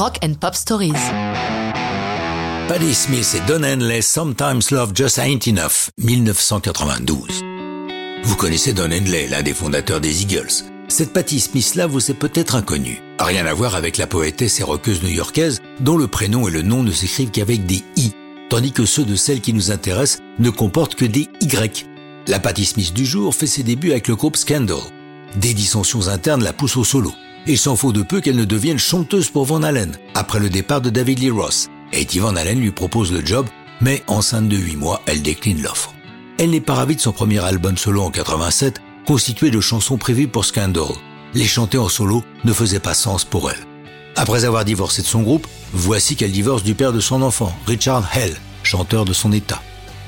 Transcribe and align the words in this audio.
Rock 0.00 0.16
and 0.24 0.32
Pop 0.40 0.54
Stories. 0.54 0.94
Patti 2.68 2.94
Smith 2.94 3.36
et 3.36 3.46
Don 3.46 3.62
Henley, 3.62 4.00
Sometimes 4.00 4.62
Love 4.70 4.92
Just 4.94 5.18
Ain't 5.18 5.46
Enough, 5.46 5.90
1992. 5.98 7.42
Vous 8.22 8.36
connaissez 8.36 8.72
Don 8.72 8.90
Henley, 8.90 9.28
l'un 9.28 9.42
des 9.42 9.52
fondateurs 9.52 10.00
des 10.00 10.22
Eagles. 10.22 10.64
Cette 10.88 11.12
Patti 11.12 11.38
Smith-là 11.38 11.86
vous 11.86 12.10
est 12.10 12.14
peut-être 12.14 12.54
inconnue. 12.54 13.02
Rien 13.18 13.44
à 13.44 13.52
voir 13.52 13.74
avec 13.74 13.98
la 13.98 14.06
poétesse 14.06 14.58
et 14.60 14.62
rockeuse 14.62 15.02
new-yorkaise, 15.02 15.60
dont 15.80 15.98
le 15.98 16.06
prénom 16.06 16.48
et 16.48 16.50
le 16.50 16.62
nom 16.62 16.82
ne 16.82 16.92
s'écrivent 16.92 17.30
qu'avec 17.30 17.66
des 17.66 17.84
I, 17.96 18.12
tandis 18.48 18.72
que 18.72 18.86
ceux 18.86 19.04
de 19.04 19.16
celle 19.16 19.42
qui 19.42 19.52
nous 19.52 19.70
intéressent 19.70 20.22
ne 20.38 20.48
comportent 20.48 20.94
que 20.94 21.04
des 21.04 21.28
Y. 21.42 21.86
La 22.26 22.40
Patti 22.40 22.64
Smith 22.64 22.94
du 22.94 23.04
jour 23.04 23.34
fait 23.34 23.46
ses 23.46 23.64
débuts 23.64 23.90
avec 23.90 24.08
le 24.08 24.16
groupe 24.16 24.38
Scandal. 24.38 24.78
Des 25.36 25.52
dissensions 25.52 26.08
internes 26.08 26.42
la 26.42 26.54
poussent 26.54 26.78
au 26.78 26.84
solo. 26.84 27.12
Il 27.46 27.58
s'en 27.58 27.74
faut 27.74 27.92
de 27.92 28.02
peu 28.02 28.20
qu'elle 28.20 28.36
ne 28.36 28.44
devienne 28.44 28.78
chanteuse 28.78 29.30
pour 29.30 29.46
Van 29.46 29.62
Halen, 29.62 29.96
après 30.14 30.38
le 30.38 30.50
départ 30.50 30.82
de 30.82 30.90
David 30.90 31.20
Lee 31.20 31.30
Ross. 31.30 31.68
Eddie 31.92 32.18
Van 32.18 32.36
Halen 32.36 32.60
lui 32.60 32.70
propose 32.70 33.12
le 33.12 33.24
job, 33.24 33.46
mais 33.80 34.02
enceinte 34.08 34.48
de 34.48 34.56
8 34.56 34.76
mois, 34.76 35.02
elle 35.06 35.22
décline 35.22 35.62
l'offre. 35.62 35.94
Elle 36.38 36.50
n'est 36.50 36.60
pas 36.60 36.74
ravie 36.74 36.96
de 36.96 37.00
son 37.00 37.12
premier 37.12 37.42
album 37.42 37.78
solo 37.78 38.02
en 38.02 38.10
87, 38.10 38.80
constitué 39.06 39.50
de 39.50 39.60
chansons 39.60 39.96
prévues 39.96 40.28
pour 40.28 40.44
Scandal. 40.44 40.84
Les 41.32 41.46
chanter 41.46 41.78
en 41.78 41.88
solo 41.88 42.22
ne 42.44 42.52
faisait 42.52 42.78
pas 42.78 42.94
sens 42.94 43.24
pour 43.24 43.50
elle. 43.50 43.66
Après 44.16 44.44
avoir 44.44 44.66
divorcé 44.66 45.00
de 45.00 45.06
son 45.06 45.22
groupe, 45.22 45.46
voici 45.72 46.16
qu'elle 46.16 46.32
divorce 46.32 46.62
du 46.62 46.74
père 46.74 46.92
de 46.92 47.00
son 47.00 47.22
enfant, 47.22 47.56
Richard 47.66 48.06
Hell, 48.14 48.36
chanteur 48.64 49.06
de 49.06 49.14
son 49.14 49.32
état. 49.32 49.62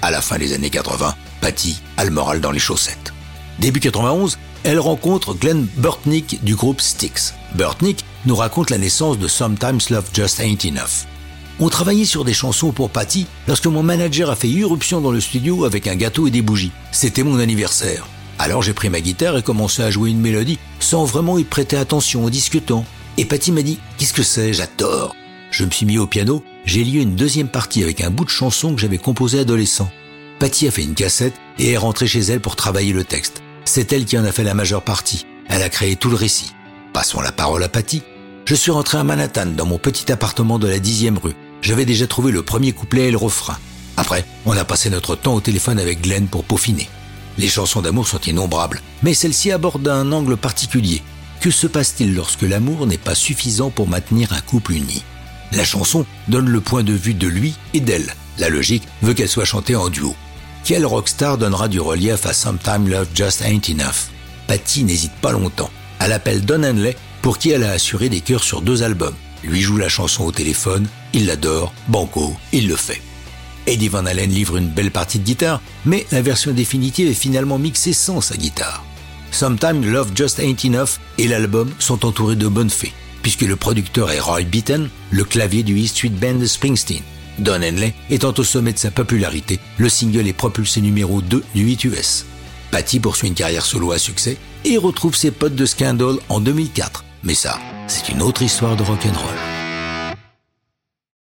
À 0.00 0.10
la 0.10 0.22
fin 0.22 0.38
des 0.38 0.54
années 0.54 0.70
80, 0.70 1.14
Patty 1.40 1.80
a 1.98 2.04
le 2.04 2.10
moral 2.10 2.40
dans 2.40 2.52
les 2.52 2.58
chaussettes. 2.58 3.12
Début 3.58 3.80
91, 3.80 4.38
elle 4.64 4.78
rencontre 4.78 5.34
Glenn 5.34 5.66
Burtnick 5.76 6.42
du 6.44 6.54
groupe 6.54 6.80
Styx. 6.80 7.34
Burtnick 7.54 8.04
nous 8.26 8.36
raconte 8.36 8.70
la 8.70 8.78
naissance 8.78 9.18
de 9.18 9.28
Sometimes 9.28 9.80
Love 9.90 10.10
Just 10.12 10.40
Ain't 10.40 10.66
Enough. 10.66 11.06
On 11.60 11.68
travaillait 11.68 12.04
sur 12.04 12.24
des 12.24 12.34
chansons 12.34 12.70
pour 12.70 12.90
Patty 12.90 13.26
lorsque 13.48 13.66
mon 13.66 13.82
manager 13.82 14.30
a 14.30 14.36
fait 14.36 14.48
irruption 14.48 15.00
dans 15.00 15.10
le 15.10 15.20
studio 15.20 15.64
avec 15.64 15.86
un 15.86 15.96
gâteau 15.96 16.26
et 16.26 16.30
des 16.30 16.42
bougies. 16.42 16.72
C'était 16.92 17.24
mon 17.24 17.38
anniversaire. 17.38 18.06
Alors 18.38 18.62
j'ai 18.62 18.72
pris 18.72 18.90
ma 18.90 19.00
guitare 19.00 19.36
et 19.36 19.42
commencé 19.42 19.82
à 19.82 19.90
jouer 19.90 20.10
une 20.10 20.20
mélodie 20.20 20.58
sans 20.78 21.04
vraiment 21.04 21.38
y 21.38 21.44
prêter 21.44 21.76
attention 21.76 22.24
en 22.24 22.30
discutant. 22.30 22.84
Et 23.16 23.24
Patty 23.24 23.50
m'a 23.50 23.62
dit 23.62 23.78
Qu'est-ce 23.96 24.12
que 24.12 24.22
c'est? 24.22 24.52
J'adore. 24.52 25.16
Je 25.50 25.64
me 25.64 25.70
suis 25.70 25.86
mis 25.86 25.98
au 25.98 26.06
piano, 26.06 26.44
j'ai 26.64 26.84
lié 26.84 27.00
une 27.00 27.16
deuxième 27.16 27.48
partie 27.48 27.82
avec 27.82 28.02
un 28.02 28.10
bout 28.10 28.24
de 28.24 28.30
chanson 28.30 28.74
que 28.74 28.80
j'avais 28.80 28.98
composé 28.98 29.40
adolescent. 29.40 29.90
Patty 30.38 30.68
a 30.68 30.70
fait 30.70 30.84
une 30.84 30.94
cassette 30.94 31.34
et 31.58 31.72
est 31.72 31.76
rentrée 31.76 32.06
chez 32.06 32.20
elle 32.20 32.40
pour 32.40 32.54
travailler 32.54 32.92
le 32.92 33.02
texte. 33.02 33.42
C'est 33.68 33.92
elle 33.92 34.06
qui 34.06 34.16
en 34.16 34.24
a 34.24 34.32
fait 34.32 34.44
la 34.44 34.54
majeure 34.54 34.82
partie. 34.82 35.26
Elle 35.46 35.62
a 35.62 35.68
créé 35.68 35.94
tout 35.94 36.08
le 36.08 36.16
récit. 36.16 36.54
Passons 36.94 37.20
la 37.20 37.32
parole 37.32 37.62
à 37.62 37.68
Patty. 37.68 38.02
Je 38.46 38.54
suis 38.54 38.70
rentré 38.70 38.96
à 38.96 39.04
Manhattan 39.04 39.44
dans 39.44 39.66
mon 39.66 39.76
petit 39.76 40.10
appartement 40.10 40.58
de 40.58 40.66
la 40.66 40.78
dixième 40.78 41.18
rue. 41.18 41.36
J'avais 41.60 41.84
déjà 41.84 42.06
trouvé 42.06 42.32
le 42.32 42.42
premier 42.42 42.72
couplet 42.72 43.08
et 43.08 43.10
le 43.10 43.18
refrain. 43.18 43.58
Après, 43.98 44.24
on 44.46 44.56
a 44.56 44.64
passé 44.64 44.88
notre 44.88 45.16
temps 45.16 45.34
au 45.34 45.42
téléphone 45.42 45.78
avec 45.78 46.00
Glenn 46.00 46.28
pour 46.28 46.44
peaufiner. 46.44 46.88
Les 47.36 47.48
chansons 47.48 47.82
d'amour 47.82 48.08
sont 48.08 48.20
innombrables, 48.20 48.80
mais 49.02 49.12
celle-ci 49.12 49.52
aborde 49.52 49.86
un 49.86 50.12
angle 50.12 50.38
particulier. 50.38 51.02
Que 51.42 51.50
se 51.50 51.66
passe-t-il 51.66 52.14
lorsque 52.14 52.42
l'amour 52.42 52.86
n'est 52.86 52.96
pas 52.96 53.14
suffisant 53.14 53.68
pour 53.68 53.86
maintenir 53.86 54.32
un 54.32 54.40
couple 54.40 54.72
uni? 54.72 55.04
La 55.52 55.64
chanson 55.64 56.06
donne 56.28 56.48
le 56.48 56.62
point 56.62 56.84
de 56.84 56.94
vue 56.94 57.12
de 57.12 57.28
lui 57.28 57.54
et 57.74 57.80
d'elle. 57.80 58.14
La 58.38 58.48
logique 58.48 58.88
veut 59.02 59.12
qu'elle 59.12 59.28
soit 59.28 59.44
chantée 59.44 59.76
en 59.76 59.90
duo. 59.90 60.16
Quel 60.68 60.84
rockstar 60.84 61.38
donnera 61.38 61.66
du 61.66 61.80
relief 61.80 62.26
à 62.26 62.34
Sometime 62.34 62.90
Love 62.90 63.08
Just 63.14 63.40
Ain't 63.40 63.70
Enough? 63.70 64.10
Patty 64.48 64.84
n'hésite 64.84 65.14
pas 65.22 65.32
longtemps. 65.32 65.70
Elle 65.98 66.12
appelle 66.12 66.44
Don 66.44 66.62
Henley 66.62 66.94
pour 67.22 67.38
qui 67.38 67.48
elle 67.48 67.64
a 67.64 67.70
assuré 67.70 68.10
des 68.10 68.20
chœurs 68.20 68.44
sur 68.44 68.60
deux 68.60 68.82
albums 68.82 69.14
lui 69.42 69.62
joue 69.62 69.78
la 69.78 69.88
chanson 69.88 70.24
au 70.24 70.30
téléphone, 70.30 70.86
il 71.14 71.24
l'adore, 71.24 71.72
banco, 71.88 72.36
il 72.52 72.68
le 72.68 72.76
fait. 72.76 73.00
Eddie 73.66 73.88
Van 73.88 74.04
Halen 74.04 74.28
livre 74.28 74.58
une 74.58 74.68
belle 74.68 74.90
partie 74.90 75.18
de 75.18 75.24
guitare, 75.24 75.62
mais 75.86 76.06
la 76.12 76.20
version 76.20 76.52
définitive 76.52 77.08
est 77.08 77.14
finalement 77.14 77.58
mixée 77.58 77.94
sans 77.94 78.20
sa 78.20 78.36
guitare. 78.36 78.84
Sometimes 79.30 79.90
Love 79.90 80.10
Just 80.14 80.38
Ain't 80.38 80.66
Enough 80.66 80.98
et 81.16 81.28
l'album 81.28 81.70
sont 81.78 82.04
entourés 82.04 82.36
de 82.36 82.46
bonnes 82.46 82.68
fées, 82.68 82.92
puisque 83.22 83.40
le 83.40 83.56
producteur 83.56 84.10
est 84.10 84.20
Roy 84.20 84.42
Beaton, 84.42 84.90
le 85.12 85.24
clavier 85.24 85.62
du 85.62 85.78
East 85.78 85.96
Street 85.96 86.10
Band 86.10 86.34
de 86.34 86.46
Springsteen. 86.46 87.02
Don 87.38 87.62
Henley 87.62 87.94
étant 88.10 88.34
au 88.36 88.44
sommet 88.44 88.72
de 88.72 88.78
sa 88.78 88.90
popularité, 88.90 89.58
le 89.78 89.88
single 89.88 90.26
est 90.26 90.32
propulsé 90.32 90.80
numéro 90.80 91.20
2 91.20 91.44
du 91.54 91.62
8 91.62 91.84
US. 91.84 92.26
Patty 92.70 93.00
poursuit 93.00 93.28
une 93.28 93.34
carrière 93.34 93.64
solo 93.64 93.92
à 93.92 93.98
succès 93.98 94.36
et 94.64 94.76
retrouve 94.76 95.16
ses 95.16 95.30
potes 95.30 95.54
de 95.54 95.66
Scandal 95.66 96.16
en 96.28 96.40
2004. 96.40 97.04
Mais 97.22 97.34
ça, 97.34 97.58
c'est 97.86 98.10
une 98.10 98.22
autre 98.22 98.42
histoire 98.42 98.76
de 98.76 98.82
rock'n'roll. 98.82 99.47